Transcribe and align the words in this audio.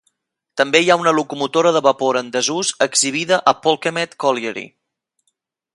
També 0.61 0.79
hi 0.83 0.87
ha 0.93 0.97
una 1.01 1.13
locomotora 1.17 1.73
de 1.75 1.83
vapor 1.89 2.19
en 2.23 2.33
desús 2.37 2.73
exhibida 2.89 3.41
a 3.53 3.53
Polkemmet 3.67 4.17
Colliery. 4.25 4.65